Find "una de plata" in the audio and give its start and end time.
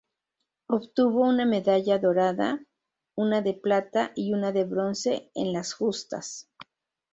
3.13-4.13